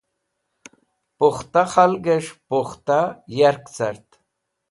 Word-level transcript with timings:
Pukhta 1.17 1.61
khalgẽs̃h 1.73 2.31
pukhta 2.47 2.99
yark 3.37 3.63
cart. 3.75 4.07